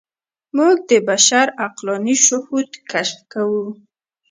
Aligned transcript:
موږ 0.57 0.75
د 0.89 0.91
بشر 1.09 1.45
عقلاني 1.65 2.15
شهود 2.25 2.69
کشف 2.91 3.19
کوو. 3.33 3.65